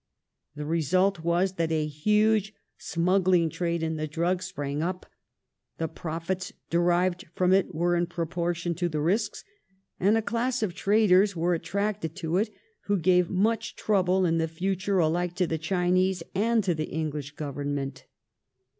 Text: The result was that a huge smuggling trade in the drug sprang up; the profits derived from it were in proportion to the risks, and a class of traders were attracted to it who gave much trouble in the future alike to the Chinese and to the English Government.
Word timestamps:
The 0.55 0.65
result 0.65 1.19
was 1.19 1.53
that 1.57 1.71
a 1.71 1.85
huge 1.85 2.55
smuggling 2.75 3.51
trade 3.51 3.83
in 3.83 3.97
the 3.97 4.07
drug 4.07 4.41
sprang 4.41 4.81
up; 4.81 5.05
the 5.77 5.87
profits 5.87 6.51
derived 6.71 7.25
from 7.35 7.53
it 7.53 7.75
were 7.75 7.95
in 7.95 8.07
proportion 8.07 8.73
to 8.73 8.89
the 8.89 8.99
risks, 8.99 9.43
and 9.99 10.17
a 10.17 10.23
class 10.23 10.63
of 10.63 10.73
traders 10.73 11.35
were 11.35 11.53
attracted 11.53 12.15
to 12.15 12.37
it 12.37 12.49
who 12.85 12.97
gave 12.97 13.29
much 13.29 13.75
trouble 13.75 14.25
in 14.25 14.39
the 14.39 14.47
future 14.47 14.97
alike 14.97 15.35
to 15.35 15.45
the 15.45 15.59
Chinese 15.59 16.23
and 16.33 16.63
to 16.63 16.73
the 16.73 16.89
English 16.89 17.35
Government. 17.35 18.07